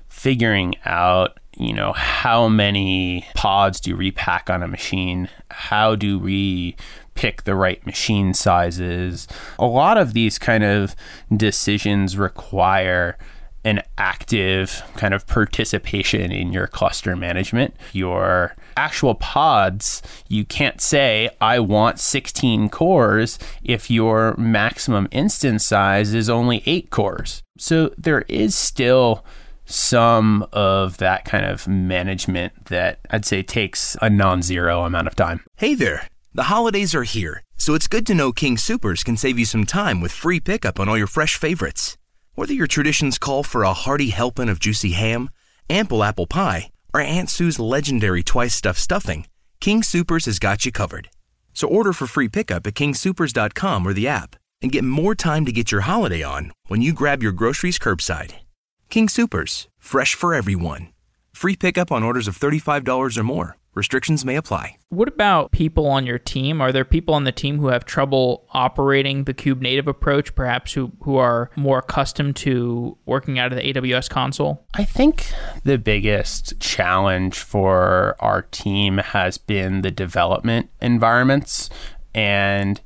[0.08, 5.28] figuring out you know, how many pods do we pack on a machine?
[5.50, 6.76] How do we
[7.16, 9.26] pick the right machine sizes?
[9.58, 10.94] A lot of these kind of
[11.36, 13.18] decisions require
[13.66, 17.74] an active kind of participation in your cluster management.
[17.92, 26.14] Your actual pods, you can't say, I want 16 cores if your maximum instance size
[26.14, 27.42] is only eight cores.
[27.58, 29.24] So there is still
[29.64, 35.16] some of that kind of management that I'd say takes a non zero amount of
[35.16, 35.44] time.
[35.56, 36.06] Hey there.
[36.36, 39.64] The holidays are here, so it's good to know King Supers can save you some
[39.64, 41.96] time with free pickup on all your fresh favorites.
[42.34, 45.30] Whether your traditions call for a hearty helping of juicy ham,
[45.70, 49.24] ample apple pie, or Aunt Sue's legendary twice stuffed stuffing,
[49.60, 51.08] King Supers has got you covered.
[51.54, 55.52] So order for free pickup at kingsupers.com or the app and get more time to
[55.52, 58.34] get your holiday on when you grab your groceries curbside.
[58.90, 60.88] King Supers, fresh for everyone.
[61.32, 63.56] Free pickup on orders of $35 or more.
[63.76, 64.78] Restrictions may apply.
[64.88, 66.62] What about people on your team?
[66.62, 70.72] Are there people on the team who have trouble operating the Kube native approach, perhaps
[70.72, 74.64] who, who are more accustomed to working out of the AWS console?
[74.72, 75.30] I think
[75.62, 81.68] the biggest challenge for our team has been the development environments.
[82.14, 82.80] And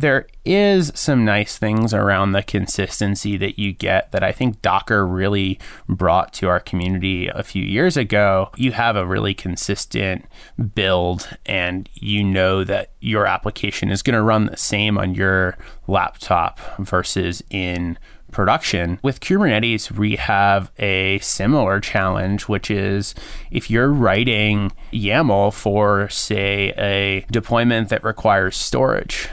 [0.00, 5.06] there is some nice things around the consistency that you get that I think Docker
[5.06, 8.50] really brought to our community a few years ago.
[8.56, 10.26] You have a really consistent
[10.74, 15.56] build, and you know that your application is going to run the same on your
[15.86, 17.98] laptop versus in
[18.32, 18.98] production.
[19.02, 23.14] With Kubernetes, we have a similar challenge, which is
[23.50, 29.28] if you're writing YAML for, say, a deployment that requires storage,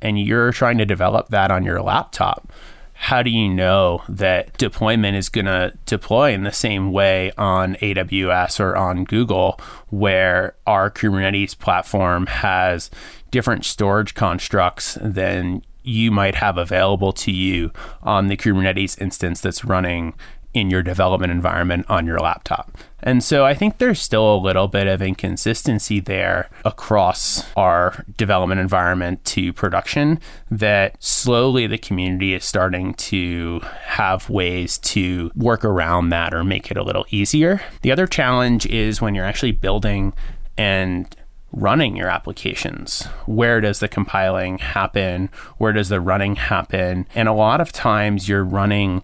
[0.00, 2.52] and you're trying to develop that on your laptop,
[3.00, 7.76] how do you know that deployment is going to deploy in the same way on
[7.76, 12.90] AWS or on Google, where our Kubernetes platform has
[13.30, 19.64] different storage constructs than you might have available to you on the Kubernetes instance that's
[19.64, 20.14] running
[20.58, 22.76] in your development environment on your laptop.
[23.00, 28.60] And so I think there's still a little bit of inconsistency there across our development
[28.60, 30.18] environment to production
[30.50, 36.70] that slowly the community is starting to have ways to work around that or make
[36.70, 37.62] it a little easier.
[37.82, 40.12] The other challenge is when you're actually building
[40.56, 41.14] and
[41.52, 43.04] running your applications.
[43.26, 45.30] Where does the compiling happen?
[45.56, 47.06] Where does the running happen?
[47.14, 49.02] And a lot of times you're running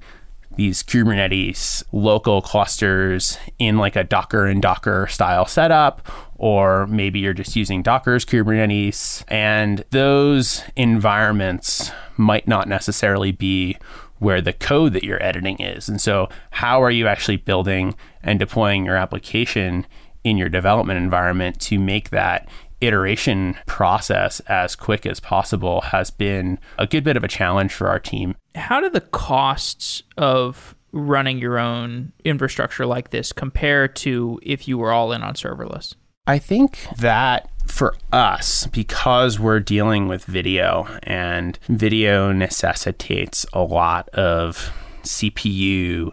[0.56, 7.32] these Kubernetes local clusters in like a Docker and Docker style setup, or maybe you're
[7.32, 9.24] just using Docker's Kubernetes.
[9.28, 13.76] And those environments might not necessarily be
[14.18, 15.88] where the code that you're editing is.
[15.88, 19.86] And so, how are you actually building and deploying your application
[20.24, 22.48] in your development environment to make that
[22.80, 27.88] iteration process as quick as possible has been a good bit of a challenge for
[27.88, 28.34] our team.
[28.54, 34.78] How do the costs of running your own infrastructure like this compare to if you
[34.78, 35.94] were all in on serverless?
[36.26, 44.08] I think that for us, because we're dealing with video and video necessitates a lot
[44.10, 46.12] of CPU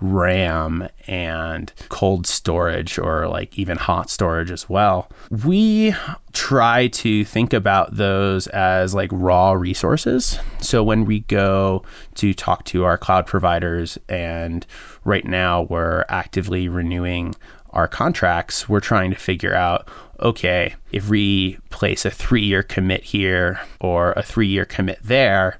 [0.00, 5.10] RAM and cold storage or like even hot storage as well.
[5.44, 5.94] We
[6.32, 10.38] try to think about those as like raw resources.
[10.60, 11.82] So when we go
[12.16, 14.66] to talk to our cloud providers, and
[15.04, 17.34] right now we're actively renewing
[17.70, 19.88] our contracts, we're trying to figure out
[20.20, 25.58] okay, if we place a three year commit here or a three year commit there,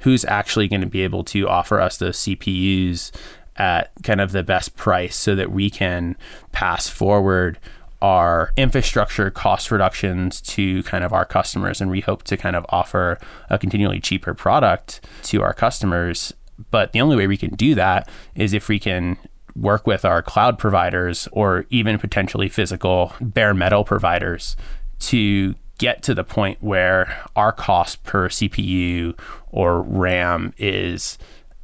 [0.00, 3.12] who's actually going to be able to offer us those CPUs
[3.60, 6.16] at kind of the best price so that we can
[6.50, 7.58] pass forward
[8.00, 11.78] our infrastructure cost reductions to kind of our customers.
[11.78, 13.18] And we hope to kind of offer
[13.50, 16.32] a continually cheaper product to our customers.
[16.70, 19.18] But the only way we can do that is if we can
[19.54, 24.56] work with our cloud providers or even potentially physical bare metal providers
[25.00, 29.18] to get to the point where our cost per CPU
[29.50, 31.18] or RAM is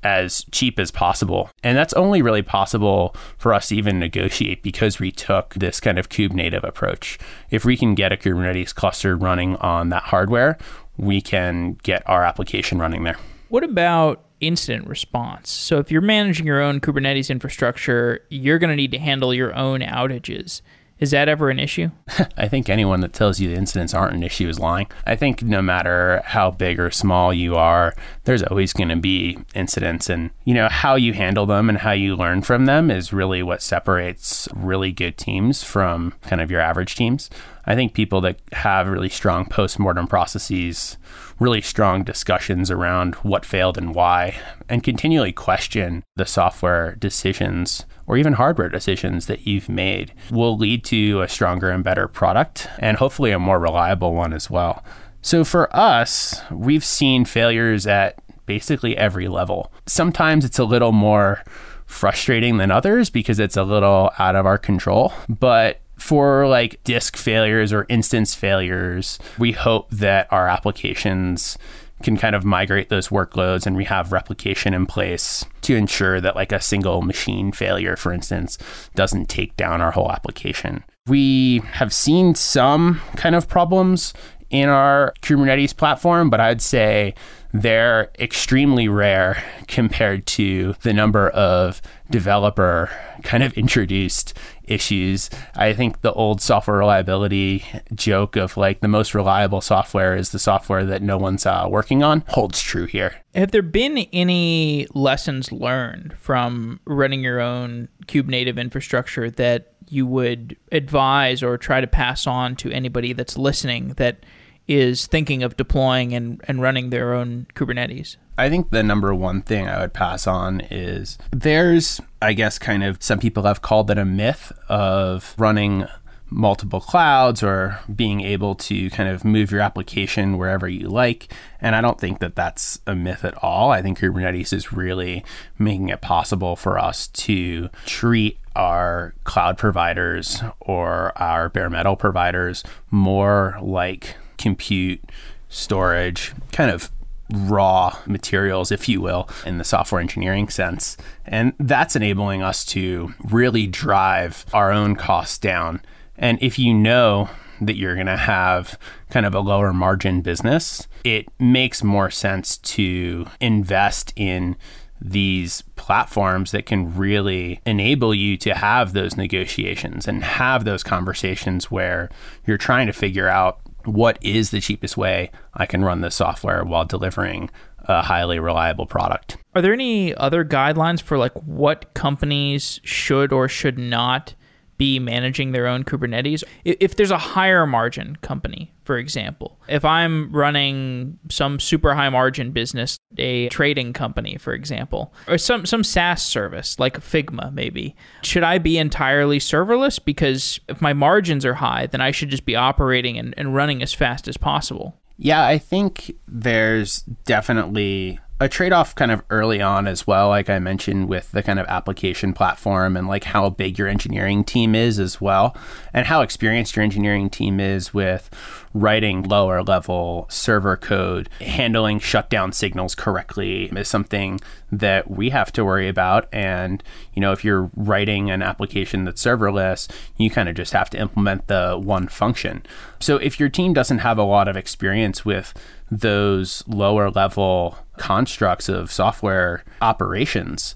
[0.06, 1.50] as cheap as possible.
[1.64, 5.98] And that's only really possible for us to even negotiate because we took this kind
[5.98, 7.18] of kube native approach.
[7.50, 10.58] If we can get a Kubernetes cluster running on that hardware,
[10.96, 13.18] we can get our application running there.
[13.48, 15.50] What about incident response?
[15.50, 19.54] So if you're managing your own Kubernetes infrastructure, you're going to need to handle your
[19.56, 20.62] own outages.
[20.98, 21.90] Is that ever an issue?
[22.38, 24.86] I think anyone that tells you the incidents aren't an issue is lying.
[25.06, 27.94] I think no matter how big or small you are,
[28.24, 30.08] there's always going to be incidents.
[30.08, 33.42] And, you know, how you handle them and how you learn from them is really
[33.42, 37.28] what separates really good teams from kind of your average teams.
[37.66, 40.96] I think people that have really strong post-mortem processes,
[41.38, 44.36] really strong discussions around what failed and why,
[44.68, 50.84] and continually question the software decisions or even hardware decisions that you've made will lead
[50.84, 54.84] to a stronger and better product and hopefully a more reliable one as well.
[55.20, 59.72] So for us, we've seen failures at basically every level.
[59.86, 61.42] Sometimes it's a little more
[61.84, 67.16] frustrating than others because it's a little out of our control, but for like disk
[67.16, 71.58] failures or instance failures, we hope that our applications
[72.04, 76.36] can kind of migrate those workloads and we have replication in place to ensure that
[76.36, 78.56] like a single machine failure for instance
[78.94, 80.84] doesn't take down our whole application.
[81.08, 84.14] We have seen some kind of problems
[84.50, 87.12] in our kubernetes platform but i'd say
[87.52, 92.90] they're extremely rare compared to the number of developer
[93.22, 94.34] kind of introduced
[94.66, 95.30] issues.
[95.54, 97.64] I think the old software reliability
[97.94, 102.02] joke of like the most reliable software is the software that no one's uh, working
[102.02, 103.16] on holds true here.
[103.34, 110.06] Have there been any lessons learned from running your own Kube native infrastructure that you
[110.06, 114.24] would advise or try to pass on to anybody that's listening that
[114.68, 118.16] is thinking of deploying and, and running their own Kubernetes?
[118.38, 122.84] I think the number one thing I would pass on is there's, I guess, kind
[122.84, 125.86] of some people have called it a myth of running
[126.28, 131.32] multiple clouds or being able to kind of move your application wherever you like.
[131.60, 133.70] And I don't think that that's a myth at all.
[133.70, 135.24] I think Kubernetes is really
[135.58, 142.64] making it possible for us to treat our cloud providers or our bare metal providers
[142.90, 145.00] more like compute,
[145.48, 146.90] storage, kind of
[147.32, 150.96] raw materials, if you will, in the software engineering sense.
[151.24, 155.80] And that's enabling us to really drive our own costs down.
[156.16, 157.28] And if you know
[157.60, 158.78] that you're going to have
[159.10, 164.56] kind of a lower margin business, it makes more sense to invest in
[165.00, 171.70] these platforms that can really enable you to have those negotiations and have those conversations
[171.70, 172.08] where
[172.46, 176.64] you're trying to figure out what is the cheapest way I can run this software
[176.64, 177.50] while delivering
[177.88, 179.36] a highly reliable product.
[179.54, 184.34] Are there any other guidelines for like what companies should or should not
[184.78, 186.44] be managing their own Kubernetes.
[186.64, 192.50] If there's a higher margin company, for example, if I'm running some super high margin
[192.52, 198.44] business, a trading company, for example, or some, some SaaS service like Figma, maybe, should
[198.44, 199.98] I be entirely serverless?
[200.02, 203.82] Because if my margins are high, then I should just be operating and, and running
[203.82, 205.00] as fast as possible.
[205.18, 210.50] Yeah, I think there's definitely a trade off kind of early on as well, like
[210.50, 214.74] I mentioned with the kind of application platform and like how big your engineering team
[214.74, 215.56] is as well,
[215.94, 218.28] and how experienced your engineering team is with
[218.74, 224.38] writing lower level server code, handling shutdown signals correctly is something
[224.70, 226.28] that we have to worry about.
[226.30, 226.82] And,
[227.14, 231.00] you know, if you're writing an application that's serverless, you kind of just have to
[231.00, 232.66] implement the one function.
[233.00, 235.54] So if your team doesn't have a lot of experience with
[235.90, 240.74] those lower level constructs of software operations,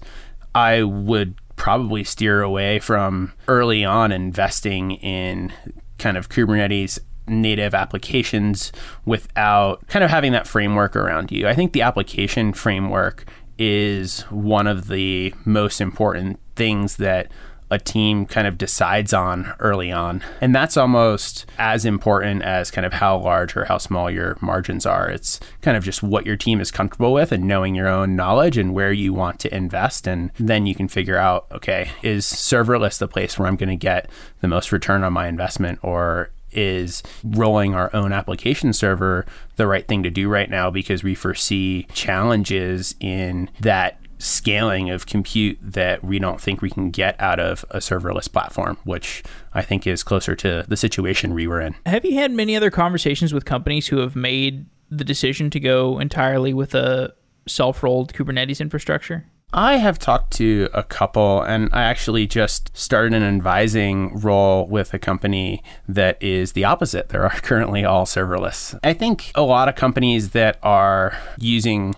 [0.55, 5.53] I would probably steer away from early on investing in
[5.97, 8.71] kind of Kubernetes native applications
[9.05, 11.47] without kind of having that framework around you.
[11.47, 13.25] I think the application framework
[13.57, 17.31] is one of the most important things that
[17.71, 20.21] a team kind of decides on early on.
[20.41, 24.85] And that's almost as important as kind of how large or how small your margins
[24.85, 25.09] are.
[25.09, 28.57] It's kind of just what your team is comfortable with and knowing your own knowledge
[28.57, 30.05] and where you want to invest.
[30.05, 33.75] And then you can figure out okay, is serverless the place where I'm going to
[33.77, 34.09] get
[34.41, 35.79] the most return on my investment?
[35.81, 41.03] Or is rolling our own application server the right thing to do right now because
[41.03, 47.19] we foresee challenges in that scaling of compute that we don't think we can get
[47.19, 51.61] out of a serverless platform, which I think is closer to the situation we were
[51.61, 51.75] in.
[51.85, 55.99] Have you had many other conversations with companies who have made the decision to go
[55.99, 57.13] entirely with a
[57.47, 59.25] self rolled Kubernetes infrastructure?
[59.53, 64.93] I have talked to a couple, and I actually just started an advising role with
[64.93, 67.09] a company that is the opposite.
[67.09, 68.79] They are currently all serverless.
[68.81, 71.95] I think a lot of companies that are using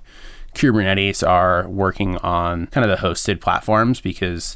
[0.55, 4.55] Kubernetes are working on kind of the hosted platforms because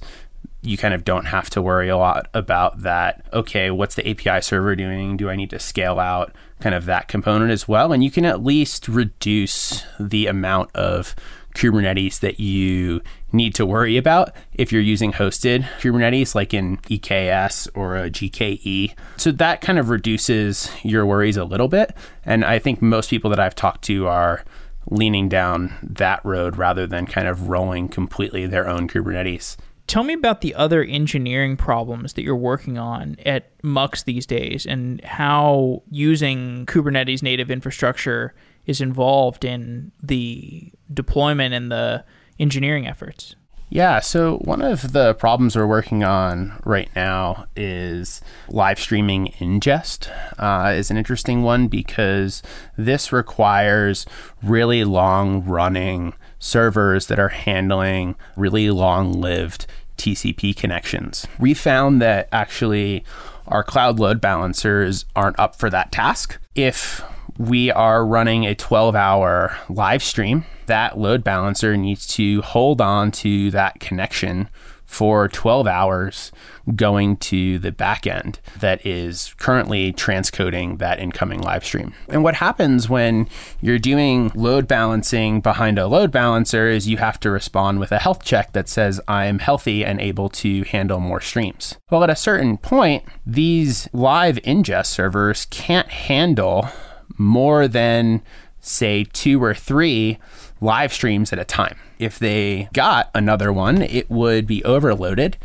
[0.62, 3.26] you kind of don't have to worry a lot about that.
[3.32, 5.18] Okay, what's the API server doing?
[5.18, 7.94] Do I need to scale out kind of that component as well?
[7.94, 11.16] And you can at least reduce the amount of
[11.56, 17.68] Kubernetes that you need to worry about if you're using hosted Kubernetes, like in EKS
[17.74, 18.94] or a GKE.
[19.18, 21.96] So that kind of reduces your worries a little bit.
[22.26, 24.44] And I think most people that I've talked to are
[24.90, 29.58] leaning down that road rather than kind of rolling completely their own Kubernetes.
[29.88, 34.66] Tell me about the other engineering problems that you're working on at Mux these days
[34.66, 38.36] and how using Kubernetes native infrastructure
[38.66, 42.04] is involved in the deployment and the
[42.38, 43.37] engineering efforts.
[43.70, 50.10] Yeah, so one of the problems we're working on right now is live streaming ingest.
[50.40, 52.42] Uh, is an interesting one because
[52.78, 54.06] this requires
[54.42, 61.28] really long running servers that are handling really long lived TCP connections.
[61.38, 63.04] We found that actually
[63.48, 66.40] our cloud load balancers aren't up for that task.
[66.56, 67.04] If
[67.38, 73.12] we are running a 12 hour live stream, that load balancer needs to hold on
[73.12, 74.50] to that connection
[74.88, 76.32] for 12 hours
[76.76, 81.94] going to the backend that is currently transcoding that incoming live stream.
[82.08, 83.28] And what happens when
[83.62, 88.00] you're doing load balancing behind a load balancer is you have to respond with a
[88.00, 91.78] health check that says, I'm healthy and able to handle more streams.
[91.92, 96.70] Well, at a certain point, these live ingest servers can't handle
[97.18, 98.22] more than,
[98.60, 100.18] say, two or three
[100.62, 101.78] live streams at a time.
[102.00, 105.38] If they got another one, it would be overloaded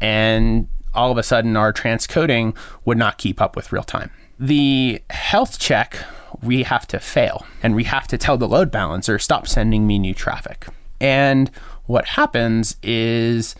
[0.00, 4.10] and all of a sudden our transcoding would not keep up with real time.
[4.38, 5.96] The health check
[6.42, 9.98] we have to fail and we have to tell the load balancer stop sending me
[9.98, 10.66] new traffic.
[11.00, 11.50] And
[11.86, 13.54] what happens is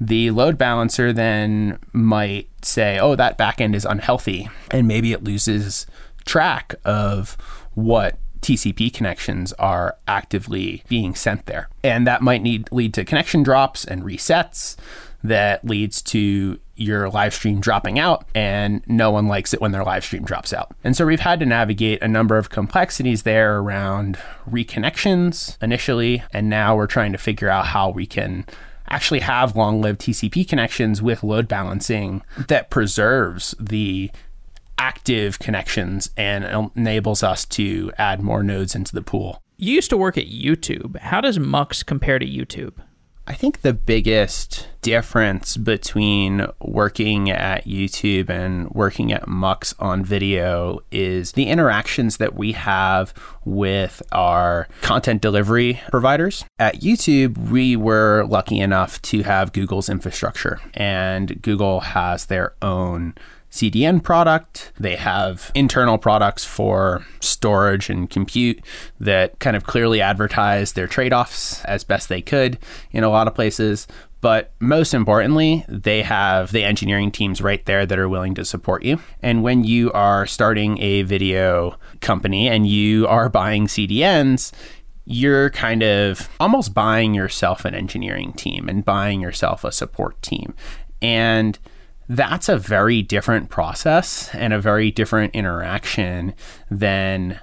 [0.00, 4.48] the load balancer then might say, oh, that backend is unhealthy.
[4.70, 5.86] And maybe it loses
[6.24, 7.36] track of
[7.74, 11.68] what TCP connections are actively being sent there.
[11.82, 14.76] And that might need lead to connection drops and resets
[15.24, 19.84] that leads to your live stream dropping out and no one likes it when their
[19.84, 20.74] live stream drops out.
[20.82, 24.18] And so we've had to navigate a number of complexities there around
[24.50, 28.44] reconnections initially and now we're trying to figure out how we can
[28.88, 34.10] actually have long-lived TCP connections with load balancing that preserves the
[34.82, 39.40] active connections and enables us to add more nodes into the pool.
[39.56, 40.96] You used to work at YouTube.
[40.96, 42.72] How does Mux compare to YouTube?
[43.24, 50.80] I think the biggest difference between working at YouTube and working at Mux on video
[50.90, 53.14] is the interactions that we have
[53.44, 56.44] with our content delivery providers.
[56.58, 63.14] At YouTube, we were lucky enough to have Google's infrastructure, and Google has their own
[63.52, 64.72] CDN product.
[64.80, 68.64] They have internal products for storage and compute
[68.98, 72.58] that kind of clearly advertise their trade offs as best they could
[72.92, 73.86] in a lot of places.
[74.22, 78.84] But most importantly, they have the engineering teams right there that are willing to support
[78.84, 79.00] you.
[79.20, 84.52] And when you are starting a video company and you are buying CDNs,
[85.04, 90.54] you're kind of almost buying yourself an engineering team and buying yourself a support team.
[91.02, 91.58] And
[92.16, 96.34] that's a very different process and a very different interaction
[96.70, 97.40] than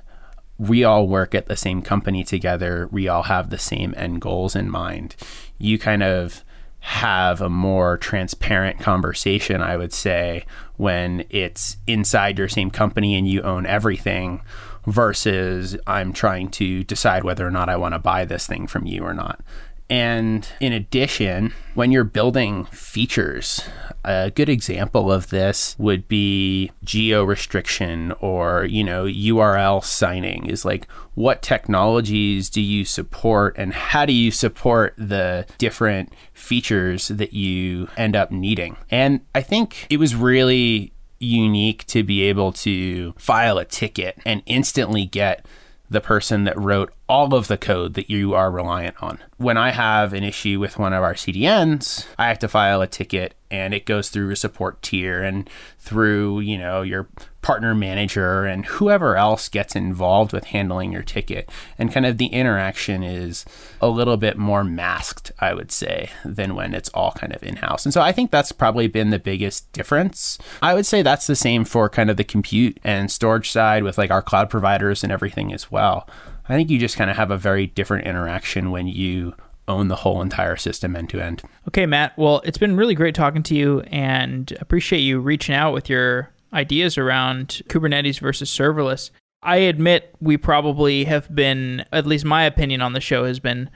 [0.60, 2.88] we all work at the same company together.
[2.92, 5.16] We all have the same end goals in mind.
[5.58, 6.44] You kind of
[6.82, 10.46] have a more transparent conversation, I would say,
[10.78, 14.42] when it's inside your same company and you own everything
[14.86, 18.86] versus I'm trying to decide whether or not I want to buy this thing from
[18.86, 19.42] you or not.
[19.90, 23.64] And in addition, when you're building features,
[24.06, 30.64] a good example of this would be geo restriction or, you know, URL signing is
[30.64, 37.34] like what technologies do you support and how do you support the different features that
[37.34, 38.78] you end up needing?
[38.92, 44.42] And I think it was really unique to be able to file a ticket and
[44.46, 45.46] instantly get
[45.90, 49.20] the person that wrote all of the code that you are reliant on.
[49.38, 52.88] When I have an issue with one of our CDNs, I have to file a
[52.88, 57.08] ticket and it goes through a support tier and through, you know, your
[57.42, 61.50] partner manager and whoever else gets involved with handling your ticket.
[61.78, 63.46] And kind of the interaction is
[63.82, 67.86] a little bit more masked, I would say, than when it's all kind of in-house.
[67.86, 70.38] And so I think that's probably been the biggest difference.
[70.62, 73.98] I would say that's the same for kind of the compute and storage side with
[73.98, 76.10] like our cloud providers and everything as well.
[76.48, 79.36] I think you just kind of have a very different interaction when you
[79.68, 81.44] own the whole entire system end to end.
[81.68, 82.18] Okay, Matt.
[82.18, 86.32] Well, it's been really great talking to you and appreciate you reaching out with your
[86.54, 89.12] ideas around Kubernetes versus serverless.
[89.42, 93.70] I admit we probably have been, at least my opinion on the show has been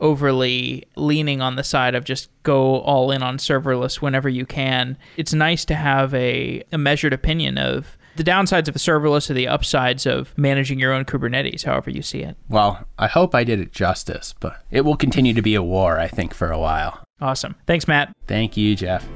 [0.00, 4.96] overly leaning on the side of just go all in on serverless whenever you can.
[5.16, 9.48] It's nice to have a, a measured opinion of the downsides of serverless or the
[9.48, 12.36] upsides of managing your own Kubernetes, however you see it.
[12.48, 15.98] Well, I hope I did it justice, but it will continue to be a war,
[15.98, 17.04] I think, for a while.
[17.20, 17.54] Awesome.
[17.66, 18.12] Thanks, Matt.
[18.26, 19.06] Thank you, Jeff.